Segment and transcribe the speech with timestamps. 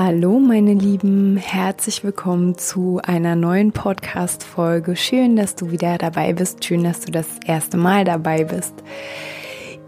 [0.00, 4.94] Hallo meine Lieben, herzlich willkommen zu einer neuen Podcast-Folge.
[4.94, 8.74] Schön, dass du wieder dabei bist, schön, dass du das erste Mal dabei bist.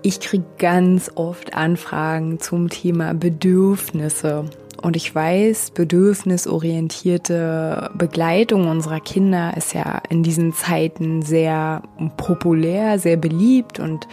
[0.02, 4.46] Ich kriege ganz oft Anfragen zum Thema Bedürfnisse.
[4.83, 11.83] Und ich weiß, bedürfnisorientierte Begleitung unserer Kinder ist ja in diesen Zeiten sehr
[12.16, 14.08] populär, sehr beliebt und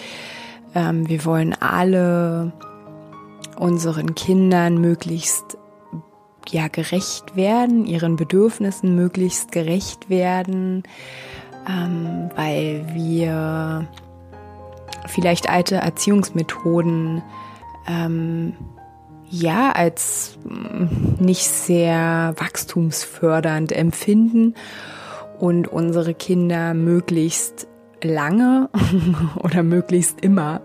[0.75, 2.53] ähm, wir wollen alle
[3.57, 5.57] unseren Kindern möglichst
[6.49, 10.83] ja gerecht werden, ihren Bedürfnissen möglichst gerecht werden,
[11.67, 13.87] ähm, weil wir
[15.07, 17.21] vielleicht alte Erziehungsmethoden
[17.87, 18.53] ähm,
[19.29, 24.55] ja als mm, nicht sehr wachstumsfördernd empfinden
[25.39, 27.67] und unsere Kinder möglichst
[28.01, 28.69] lange
[29.43, 30.61] oder möglichst immer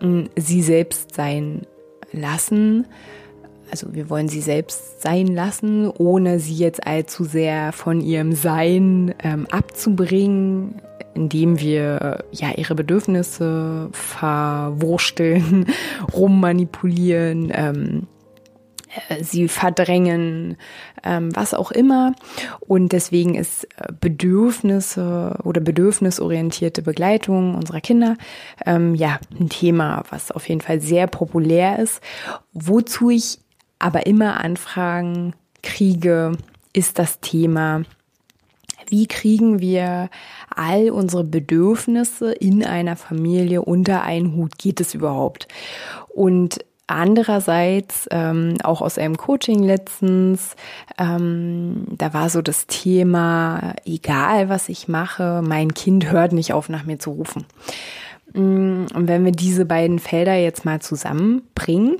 [0.00, 1.66] mm, sie selbst sein
[2.12, 2.86] lassen
[3.70, 9.14] also wir wollen sie selbst sein lassen, ohne sie jetzt allzu sehr von ihrem Sein
[9.22, 10.80] ähm, abzubringen,
[11.14, 15.66] indem wir ja ihre Bedürfnisse verwursteln,
[16.12, 18.06] rummanipulieren, ähm,
[19.08, 20.56] äh, sie verdrängen,
[21.02, 22.14] ähm, was auch immer.
[22.60, 28.16] Und deswegen ist äh, Bedürfnisse oder bedürfnisorientierte Begleitung unserer Kinder
[28.64, 32.00] ähm, ja ein Thema, was auf jeden Fall sehr populär ist,
[32.52, 33.38] wozu ich
[33.78, 36.32] aber immer Anfragen kriege,
[36.72, 37.82] ist das Thema,
[38.88, 40.10] wie kriegen wir
[40.54, 44.58] all unsere Bedürfnisse in einer Familie unter einen Hut?
[44.58, 45.48] Geht es überhaupt?
[46.08, 50.54] Und andererseits, ähm, auch aus einem Coaching letztens,
[50.98, 56.68] ähm, da war so das Thema, egal was ich mache, mein Kind hört nicht auf,
[56.68, 57.44] nach mir zu rufen.
[58.34, 61.96] Mm, und wenn wir diese beiden Felder jetzt mal zusammenbringen,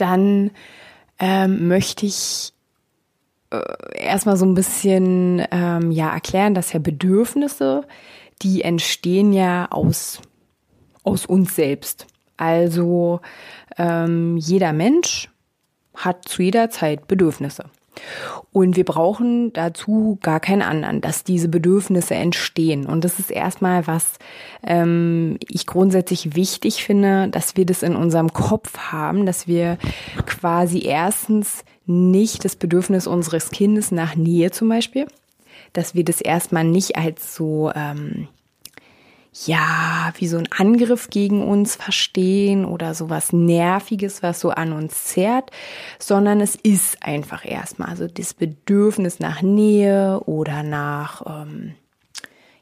[0.00, 0.50] dann
[1.18, 2.52] ähm, möchte ich
[3.50, 3.60] äh,
[3.94, 7.86] erstmal so ein bisschen ähm, ja erklären, dass ja Bedürfnisse,
[8.42, 10.20] die entstehen ja aus,
[11.02, 12.06] aus uns selbst.
[12.36, 13.20] Also
[13.76, 15.28] ähm, jeder Mensch
[15.94, 17.64] hat zu jeder Zeit Bedürfnisse.
[18.52, 22.86] Und wir brauchen dazu gar keinen anderen, dass diese Bedürfnisse entstehen.
[22.86, 24.18] Und das ist erstmal was
[24.62, 29.78] ähm, ich grundsätzlich wichtig finde, dass wir das in unserem Kopf haben, dass wir
[30.26, 35.06] quasi erstens nicht das Bedürfnis unseres Kindes nach Nähe zum Beispiel,
[35.72, 38.28] dass wir das erstmal nicht als so ähm,
[39.32, 44.72] ja, wie so ein Angriff gegen uns verstehen oder so was Nerviges, was so an
[44.72, 45.50] uns zerrt,
[45.98, 51.74] sondern es ist einfach erstmal also das Bedürfnis nach Nähe oder nach, ähm,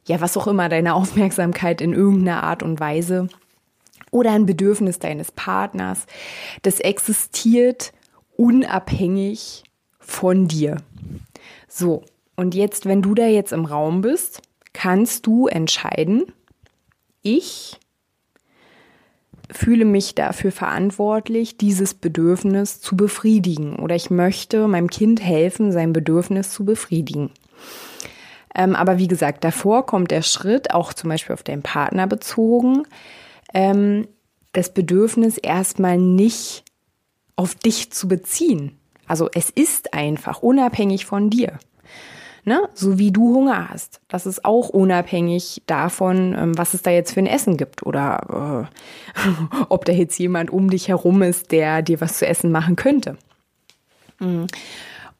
[0.04, 3.28] ja, was auch immer, deine Aufmerksamkeit in irgendeiner Art und Weise
[4.10, 6.06] oder ein Bedürfnis deines Partners,
[6.62, 7.92] das existiert
[8.36, 9.64] unabhängig
[9.98, 10.78] von dir.
[11.66, 12.04] So,
[12.36, 14.42] und jetzt, wenn du da jetzt im Raum bist,
[14.72, 16.32] kannst du entscheiden,
[17.34, 17.78] ich
[19.50, 25.92] fühle mich dafür verantwortlich, dieses Bedürfnis zu befriedigen oder ich möchte meinem Kind helfen, sein
[25.92, 27.30] Bedürfnis zu befriedigen.
[28.54, 32.82] Ähm, aber wie gesagt, davor kommt der Schritt, auch zum Beispiel auf den Partner bezogen,
[33.54, 34.06] ähm,
[34.52, 36.64] das Bedürfnis erstmal nicht
[37.36, 38.78] auf dich zu beziehen.
[39.06, 41.58] Also es ist einfach unabhängig von dir
[42.48, 42.68] ne?
[42.74, 44.00] So wie du Hunger hast.
[44.08, 48.68] Das ist auch unabhängig davon, ähm, was es da jetzt für ein Essen gibt oder
[49.14, 52.74] äh, ob da jetzt jemand um dich herum ist, der dir was zu essen machen
[52.74, 53.16] könnte.
[54.18, 54.48] Mhm.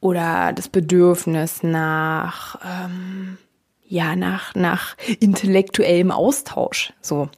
[0.01, 3.37] Oder das Bedürfnis nach, ähm,
[3.87, 6.93] ja, nach, nach intellektuellem Austausch.
[7.01, 7.29] So.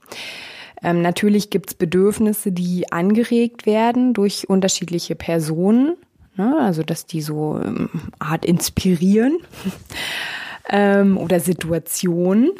[0.84, 5.96] Ähm, natürlich gibt's Bedürfnisse, die angeregt werden durch unterschiedliche Personen.
[6.36, 6.58] Ne?
[6.60, 7.90] Also, dass die so ähm,
[8.20, 9.40] Art inspirieren
[10.70, 12.52] ähm, oder Situationen.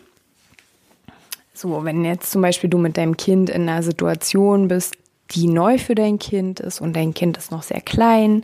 [1.54, 4.96] So, wenn jetzt zum Beispiel du mit deinem Kind in einer Situation bist,
[5.32, 8.44] die neu für dein Kind ist und dein Kind ist noch sehr klein,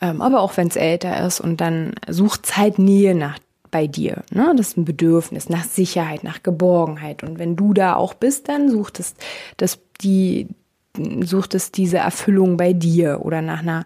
[0.00, 3.38] ähm, aber auch wenn es älter ist und dann sucht Zeit Nähe nach
[3.72, 4.22] bei dir.
[4.30, 4.52] Ne?
[4.56, 7.24] Das ist ein Bedürfnis nach Sicherheit, nach Geborgenheit.
[7.24, 9.14] Und wenn du da auch bist, dann sucht es
[9.56, 10.46] das, die,
[10.96, 13.84] sucht es diese Erfüllung bei dir oder nach einer,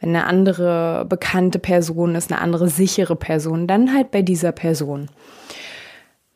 [0.00, 5.08] wenn eine andere bekannte Person ist, eine andere sichere Person, dann halt bei dieser Person.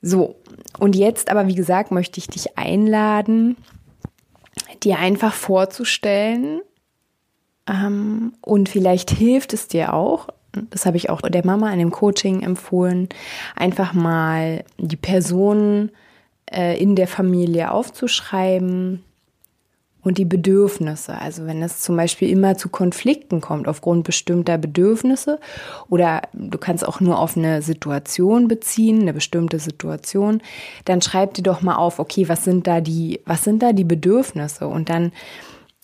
[0.02, 0.36] So,
[0.78, 3.56] und jetzt aber, wie gesagt, möchte ich dich einladen,
[4.82, 6.60] dir einfach vorzustellen,
[7.66, 11.90] ähm, und vielleicht hilft es dir auch, das habe ich auch der Mama in dem
[11.90, 13.08] Coaching empfohlen,
[13.54, 15.92] einfach mal die Personen
[16.50, 19.04] äh, in der Familie aufzuschreiben
[20.02, 21.20] und die Bedürfnisse.
[21.20, 25.38] Also wenn es zum Beispiel immer zu Konflikten kommt aufgrund bestimmter Bedürfnisse
[25.88, 30.40] oder du kannst auch nur auf eine Situation beziehen, eine bestimmte Situation,
[30.84, 33.84] dann schreib dir doch mal auf, okay, was sind da die, was sind da die
[33.84, 34.66] Bedürfnisse?
[34.66, 35.12] Und dann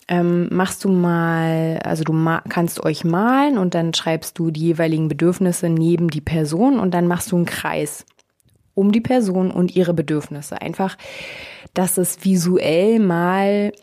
[0.07, 4.61] ähm, machst du mal, also du ma kannst euch malen und dann schreibst du die
[4.61, 8.05] jeweiligen Bedürfnisse neben die Person und dann machst du einen Kreis
[8.73, 10.61] um die Person und ihre Bedürfnisse.
[10.61, 10.97] Einfach,
[11.73, 13.73] dass es visuell mal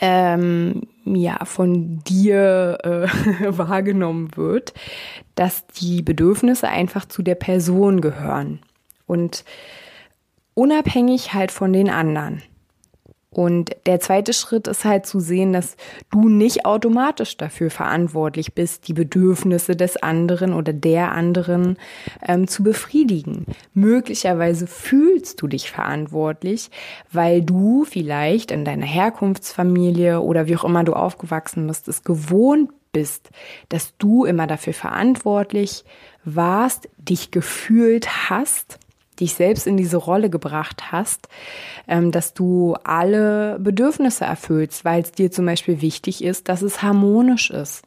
[0.00, 3.08] ähm, ja von dir äh,
[3.58, 4.74] wahrgenommen wird,
[5.34, 8.60] dass die Bedürfnisse einfach zu der Person gehören
[9.06, 9.44] und
[10.54, 12.42] unabhängig halt von den anderen.
[13.30, 15.76] Und der zweite Schritt ist halt zu sehen, dass
[16.10, 21.76] du nicht automatisch dafür verantwortlich bist, die Bedürfnisse des anderen oder der anderen
[22.26, 23.44] ähm, zu befriedigen.
[23.74, 26.70] Möglicherweise fühlst du dich verantwortlich,
[27.12, 32.70] weil du vielleicht in deiner Herkunftsfamilie oder wie auch immer du aufgewachsen bist, es gewohnt
[32.92, 33.28] bist,
[33.68, 35.84] dass du immer dafür verantwortlich
[36.24, 38.78] warst, dich gefühlt hast
[39.20, 41.28] dich selbst in diese Rolle gebracht hast,
[41.86, 46.82] ähm, dass du alle Bedürfnisse erfüllst, weil es dir zum Beispiel wichtig ist, dass es
[46.82, 47.84] harmonisch ist.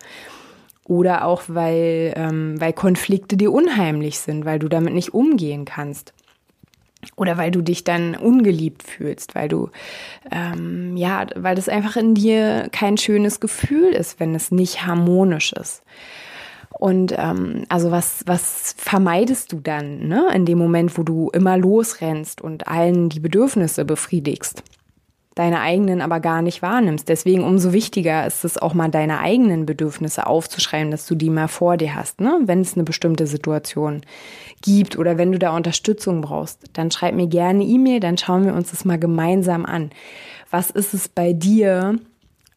[0.86, 6.14] Oder auch, weil, ähm, weil Konflikte dir unheimlich sind, weil du damit nicht umgehen kannst.
[7.16, 9.70] Oder weil du dich dann ungeliebt fühlst, weil du,
[10.32, 15.54] ähm, ja, weil das einfach in dir kein schönes Gefühl ist, wenn es nicht harmonisch
[15.54, 15.84] ist.
[16.82, 20.30] Und ähm, also was, was vermeidest du dann, ne?
[20.34, 24.64] In dem Moment, wo du immer losrennst und allen die Bedürfnisse befriedigst,
[25.36, 27.08] deine eigenen aber gar nicht wahrnimmst.
[27.08, 31.48] Deswegen umso wichtiger ist es auch mal deine eigenen Bedürfnisse aufzuschreiben, dass du die mal
[31.48, 32.40] vor dir hast, ne?
[32.46, 34.02] Wenn es eine bestimmte Situation
[34.64, 38.56] gibt oder wenn du da Unterstützung brauchst, dann schreib mir gerne E-Mail, dann schauen wir
[38.56, 39.92] uns das mal gemeinsam an.
[40.50, 42.00] Was ist es bei dir,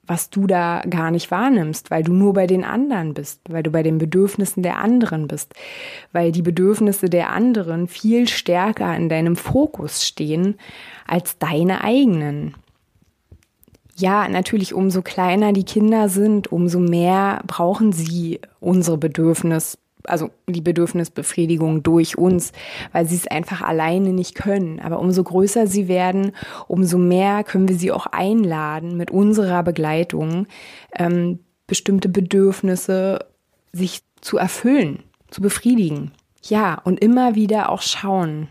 [0.07, 3.71] was du da gar nicht wahrnimmst, weil du nur bei den anderen bist, weil du
[3.71, 5.55] bei den Bedürfnissen der anderen bist,
[6.13, 10.57] weil die Bedürfnisse der anderen viel stärker in deinem Fokus stehen
[11.07, 12.55] als deine eigenen.
[13.97, 20.61] Ja, natürlich, umso kleiner die Kinder sind, umso mehr brauchen sie unsere Bedürfnis, also die
[20.61, 22.53] Bedürfnisbefriedigung durch uns,
[22.93, 24.81] weil sie es einfach alleine nicht können.
[24.81, 26.33] Aber umso größer sie werden,
[26.69, 30.47] umso mehr können wir sie auch einladen, mit unserer Begleitung
[30.95, 33.27] ähm, bestimmte Bedürfnisse
[33.73, 36.13] sich zu erfüllen, zu befriedigen.
[36.43, 38.49] Ja, und immer wieder auch schauen,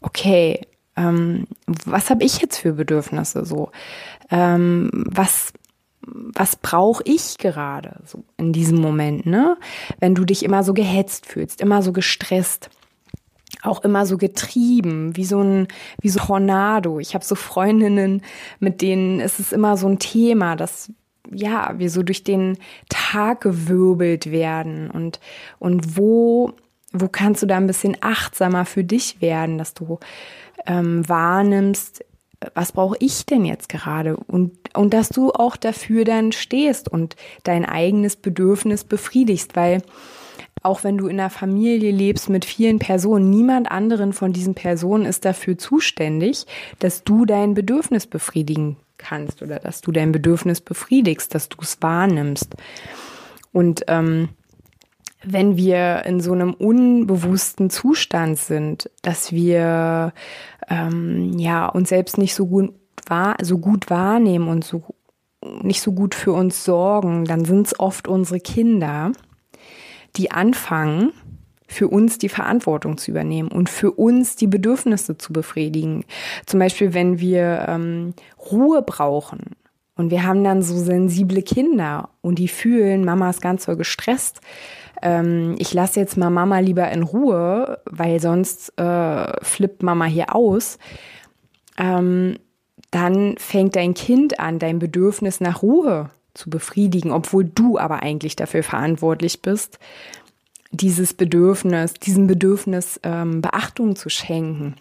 [0.00, 0.60] okay,
[0.96, 3.70] ähm, was habe ich jetzt für Bedürfnisse so?
[4.30, 5.52] Ähm, was
[6.02, 9.56] was brauche ich gerade so in diesem Moment, ne?
[9.98, 12.70] Wenn du dich immer so gehetzt fühlst, immer so gestresst,
[13.62, 15.68] auch immer so getrieben, wie so ein
[16.00, 16.98] wie so Tornado.
[16.98, 18.22] Ich habe so Freundinnen,
[18.58, 20.92] mit denen ist es immer so ein Thema, dass
[21.30, 22.58] ja, wir so durch den
[22.88, 25.20] Tag gewirbelt werden und
[25.58, 26.52] und wo
[26.92, 30.00] wo kannst du da ein bisschen achtsamer für dich werden, dass du
[30.66, 32.04] ähm, wahrnimmst,
[32.54, 34.16] was brauche ich denn jetzt gerade?
[34.16, 39.82] Und, und dass du auch dafür dann stehst und dein eigenes Bedürfnis befriedigst, weil
[40.62, 45.06] auch wenn du in einer Familie lebst mit vielen Personen, niemand anderen von diesen Personen
[45.06, 46.46] ist dafür zuständig,
[46.78, 51.80] dass du dein Bedürfnis befriedigen kannst oder dass du dein Bedürfnis befriedigst, dass du es
[51.80, 52.54] wahrnimmst.
[53.52, 54.28] Und ähm,
[55.22, 60.12] wenn wir in so einem unbewussten Zustand sind, dass wir
[60.68, 62.72] ähm, ja uns selbst nicht so gut
[63.06, 64.82] wahr, so gut wahrnehmen und so
[65.62, 69.12] nicht so gut für uns sorgen, dann sind es oft unsere Kinder,
[70.16, 71.12] die anfangen,
[71.66, 76.04] für uns die Verantwortung zu übernehmen und für uns die Bedürfnisse zu befriedigen.
[76.44, 78.14] Zum Beispiel, wenn wir ähm,
[78.50, 79.56] Ruhe brauchen
[80.00, 84.40] und wir haben dann so sensible Kinder und die fühlen, Mama ist ganz so gestresst,
[85.02, 90.34] ähm, ich lasse jetzt mal Mama lieber in Ruhe, weil sonst äh, flippt Mama hier
[90.34, 90.78] aus,
[91.76, 92.38] ähm,
[92.90, 98.36] dann fängt dein Kind an, dein Bedürfnis nach Ruhe zu befriedigen, obwohl du aber eigentlich
[98.36, 99.78] dafür verantwortlich bist,
[100.72, 104.76] dieses Bedürfnis, diesem Bedürfnis ähm, Beachtung zu schenken.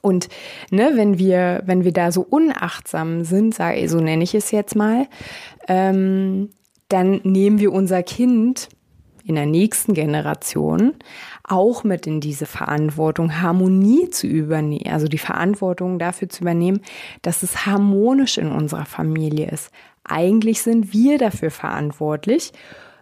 [0.00, 0.28] Und
[0.70, 4.76] ne, wenn wir, wenn wir da so unachtsam sind, sag, so nenne ich es jetzt
[4.76, 5.06] mal,
[5.68, 6.50] ähm,
[6.88, 8.68] dann nehmen wir unser Kind
[9.24, 10.94] in der nächsten Generation
[11.44, 16.80] auch mit in diese Verantwortung, Harmonie zu übernehmen, also die Verantwortung dafür zu übernehmen,
[17.22, 19.70] dass es harmonisch in unserer Familie ist.
[20.04, 22.52] Eigentlich sind wir dafür verantwortlich,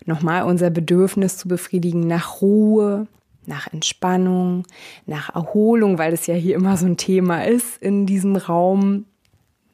[0.05, 3.07] nochmal unser Bedürfnis zu befriedigen nach Ruhe,
[3.49, 4.65] nach Entspannung,
[5.07, 9.07] nach Erholung, weil es ja hier immer so ein Thema ist in diesem Raum,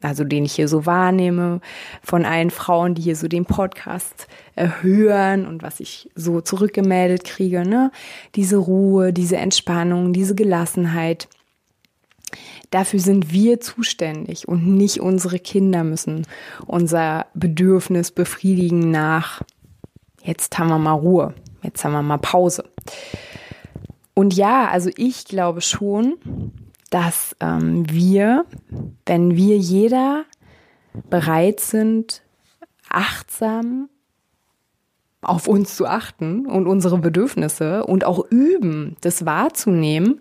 [0.01, 1.61] also den ich hier so wahrnehme,
[2.03, 7.25] von allen Frauen, die hier so den Podcast äh, hören und was ich so zurückgemeldet
[7.25, 7.91] kriege, ne?
[8.35, 11.29] Diese Ruhe, diese Entspannung, diese Gelassenheit.
[12.71, 16.27] Dafür sind wir zuständig und nicht unsere Kinder müssen
[16.67, 19.43] unser Bedürfnis befriedigen nach,
[20.23, 22.65] jetzt haben wir mal Ruhe, jetzt haben wir mal Pause.
[24.15, 26.15] Und ja, also ich glaube schon,
[26.91, 28.45] dass ähm, wir,
[29.07, 30.25] wenn wir jeder
[31.11, 32.23] bereit sind,
[32.89, 33.89] achtsam
[35.21, 40.21] auf uns zu achten und unsere Bedürfnisse und auch üben, das wahrzunehmen,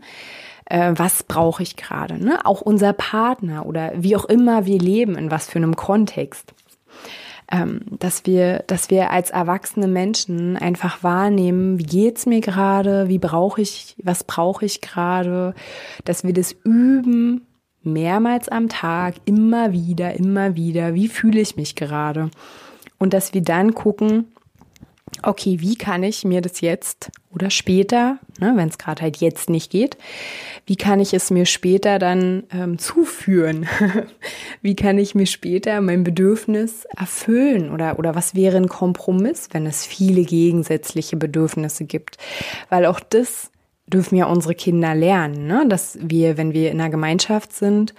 [0.65, 2.23] äh, was brauche ich gerade.
[2.23, 2.45] Ne?
[2.45, 6.53] Auch unser Partner oder wie auch immer wir leben, in was für einem Kontext
[7.49, 13.61] dass wir, dass wir als erwachsene Menschen einfach wahrnehmen, wie geht's mir gerade, wie brauche
[13.61, 15.53] ich, was brauche ich gerade,
[16.05, 17.45] dass wir das üben,
[17.83, 22.31] mehrmals am Tag, immer wieder, immer wieder, wie fühle ich mich gerade.
[22.97, 24.32] Und dass wir dann gucken,
[25.21, 29.49] okay, wie kann ich mir das jetzt oder später, ne, wenn es gerade halt jetzt
[29.49, 29.97] nicht geht,
[30.65, 33.67] wie kann ich es mir später dann ähm, zuführen?
[34.61, 37.71] wie kann ich mir später mein Bedürfnis erfüllen?
[37.71, 42.17] Oder, oder was wäre ein Kompromiss, wenn es viele gegensätzliche Bedürfnisse gibt?
[42.69, 43.51] Weil auch das
[43.87, 45.65] dürfen ja unsere Kinder lernen, ne?
[45.67, 47.93] dass wir, wenn wir in einer Gemeinschaft sind,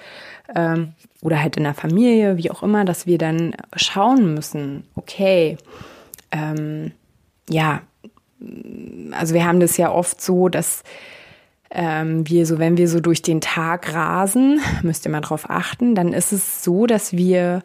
[0.54, 5.56] ähm, oder halt in der Familie, wie auch immer, dass wir dann schauen müssen, okay,
[6.30, 6.92] ähm,
[7.48, 7.82] ja,
[9.12, 10.82] also wir haben das ja oft so, dass
[11.70, 15.94] ähm, wir so, wenn wir so durch den Tag rasen, müsst ihr mal drauf achten,
[15.94, 17.62] dann ist es so, dass wir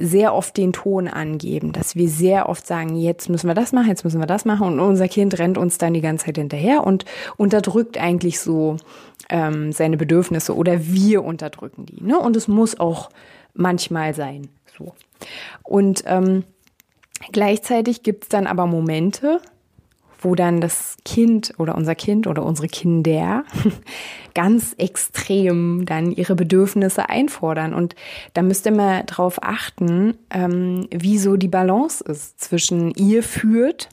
[0.00, 3.88] sehr oft den Ton angeben, dass wir sehr oft sagen, jetzt müssen wir das machen,
[3.88, 6.84] jetzt müssen wir das machen und unser Kind rennt uns dann die ganze Zeit hinterher
[6.84, 7.04] und
[7.36, 8.78] unterdrückt eigentlich so
[9.28, 12.02] ähm, seine Bedürfnisse oder wir unterdrücken die.
[12.02, 12.18] Ne?
[12.18, 13.10] Und es muss auch
[13.52, 14.48] manchmal sein.
[14.78, 14.94] So.
[15.62, 16.44] Und ähm,
[17.32, 19.40] Gleichzeitig gibt es dann aber Momente,
[20.24, 23.44] wo dann das Kind oder unser Kind oder unsere Kinder
[24.34, 27.74] ganz extrem dann ihre Bedürfnisse einfordern.
[27.74, 27.94] Und
[28.32, 33.88] da müsst ihr mal drauf achten, ähm, wie so die Balance ist zwischen ihr führt,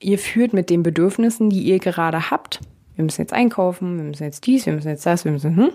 [0.00, 2.60] ihr führt mit den Bedürfnissen, die ihr gerade habt.
[2.96, 5.70] Wir müssen jetzt einkaufen, wir müssen jetzt dies, wir müssen jetzt das, wir müssen, hm.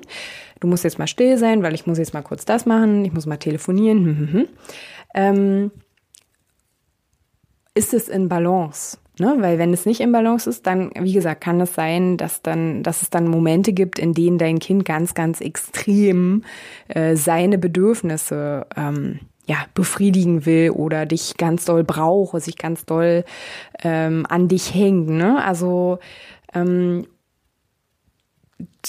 [0.61, 3.11] du musst jetzt mal still sein, weil ich muss jetzt mal kurz das machen, ich
[3.11, 4.47] muss mal telefonieren, hm, hm, hm.
[5.15, 5.71] Ähm,
[7.79, 8.97] ist es in Balance?
[9.19, 9.37] Ne?
[9.39, 12.83] Weil wenn es nicht in Balance ist, dann, wie gesagt, kann es sein, dass dann,
[12.83, 16.43] dass es dann Momente gibt, in denen dein Kind ganz, ganz extrem
[16.89, 23.23] äh, seine Bedürfnisse ähm, ja, befriedigen will oder dich ganz doll braucht, sich ganz doll
[23.81, 25.07] ähm, an dich hängt.
[25.07, 25.41] Ne?
[25.41, 25.99] Also
[26.53, 27.07] ähm,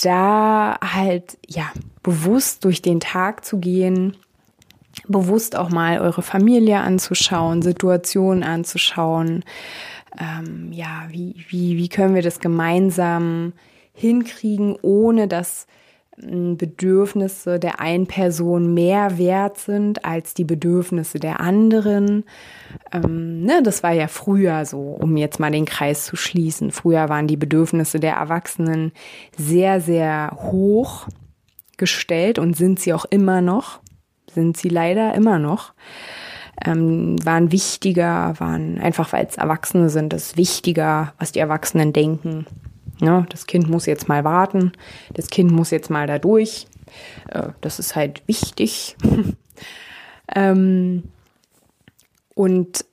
[0.02, 1.70] da halt ja
[2.02, 4.16] bewusst durch den Tag zu gehen
[5.08, 9.44] bewusst auch mal eure Familie anzuschauen, Situationen anzuschauen.
[10.18, 13.52] Ähm, ja, wie, wie, wie können wir das gemeinsam
[13.92, 15.66] hinkriegen, ohne dass
[16.20, 22.24] hm, Bedürfnisse der einen Person mehr wert sind als die Bedürfnisse der anderen.
[22.92, 26.72] Ähm, ne, das war ja früher so, um jetzt mal den Kreis zu schließen.
[26.72, 28.92] Früher waren die Bedürfnisse der Erwachsenen
[29.36, 31.06] sehr, sehr hoch
[31.76, 33.80] gestellt und sind sie auch immer noch
[34.34, 35.72] sind sie leider immer noch.
[36.64, 42.46] Ähm, waren wichtiger, waren einfach, weil es Erwachsene sind, ist wichtiger, was die Erwachsenen denken.
[43.00, 44.72] Ja, das Kind muss jetzt mal warten,
[45.14, 46.66] das Kind muss jetzt mal da durch.
[47.28, 48.96] Äh, das ist halt wichtig.
[50.34, 51.04] ähm,
[52.34, 52.84] und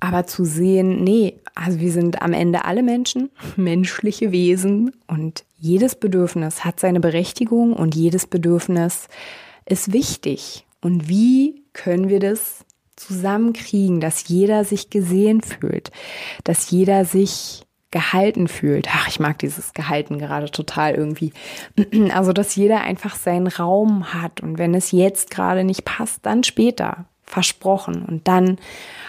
[0.00, 5.96] aber zu sehen, nee, also wir sind am Ende alle Menschen, menschliche Wesen und jedes
[5.96, 9.08] Bedürfnis hat seine Berechtigung und jedes Bedürfnis
[9.68, 10.66] ist wichtig.
[10.80, 12.64] Und wie können wir das
[12.96, 15.90] zusammenkriegen, dass jeder sich gesehen fühlt,
[16.44, 18.88] dass jeder sich gehalten fühlt.
[18.92, 21.32] Ach, ich mag dieses Gehalten gerade total irgendwie.
[22.12, 26.44] Also, dass jeder einfach seinen Raum hat und wenn es jetzt gerade nicht passt, dann
[26.44, 27.06] später.
[27.22, 28.04] Versprochen.
[28.04, 28.58] Und dann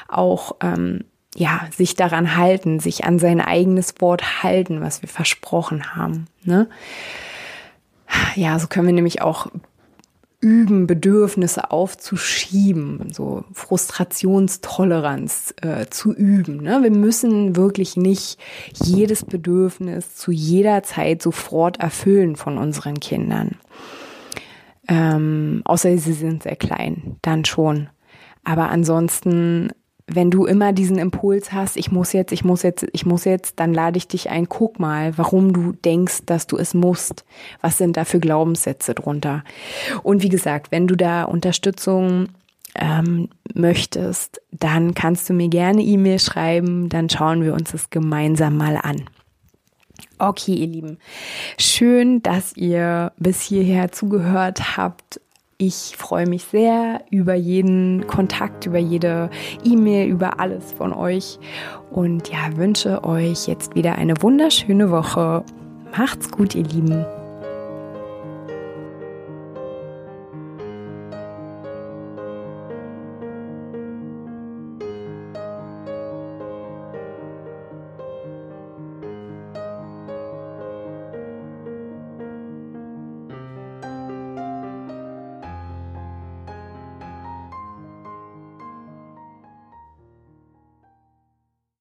[0.08, 5.96] auch, ähm, ja, sich daran halten, sich an sein eigenes Wort halten, was wir versprochen
[5.96, 6.28] haben.
[6.44, 6.68] Ne?
[8.36, 9.48] Ja, so können wir nämlich auch
[10.42, 16.64] üben, Bedürfnisse aufzuschieben, so Frustrationstoleranz äh, zu üben.
[16.64, 16.82] Ne?
[16.82, 18.40] Wir müssen wirklich nicht
[18.74, 23.58] jedes Bedürfnis zu jeder Zeit sofort erfüllen von unseren Kindern.
[24.88, 27.90] Ähm, außer sie sind sehr klein, dann schon.
[28.44, 29.72] Aber ansonsten
[30.12, 33.60] wenn du immer diesen Impuls hast, ich muss jetzt, ich muss jetzt, ich muss jetzt,
[33.60, 37.26] dann lade ich dich ein, guck mal, warum du denkst, dass du es musst.
[37.62, 39.44] Was sind da für Glaubenssätze drunter?
[40.04, 42.30] Und wie gesagt, wenn du da Unterstützung
[42.76, 48.58] ähm, möchtest, dann kannst du mir gerne E-Mail schreiben, dann schauen wir uns das gemeinsam
[48.58, 49.10] mal an.
[50.18, 50.98] Okay, ihr Lieben,
[51.58, 55.22] schön, dass ihr bis hierher zugehört habt
[55.62, 59.30] ich freue mich sehr über jeden Kontakt, über jede
[59.66, 61.38] E-Mail, über alles von euch
[61.92, 65.44] und ja, wünsche euch jetzt wieder eine wunderschöne Woche.
[65.96, 67.06] Macht's gut, ihr Lieben.